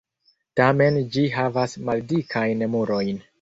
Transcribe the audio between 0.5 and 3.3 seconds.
Tamen ĝi havas maldikajn murojn.